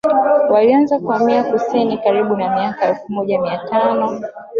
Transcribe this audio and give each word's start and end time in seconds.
Walianza 0.49 0.99
kuhamia 0.99 1.43
kusini 1.43 1.97
karibu 1.97 2.35
na 2.35 2.55
miaka 2.55 2.85
ya 2.85 2.89
elfu 2.91 3.11
moja 3.13 3.41
mia 3.41 3.57
tano 3.57 4.21